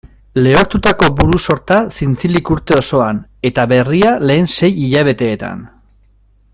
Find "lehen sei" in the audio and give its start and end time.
4.29-4.71